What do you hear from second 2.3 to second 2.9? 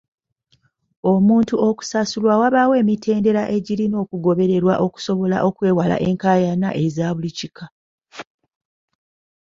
wabaawo